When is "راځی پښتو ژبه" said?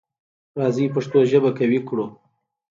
0.59-1.49